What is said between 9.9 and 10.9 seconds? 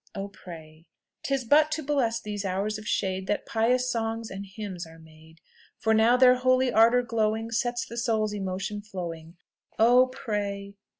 pray!